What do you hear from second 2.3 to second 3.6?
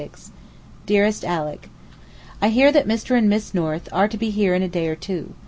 I hear that Mr. and Miss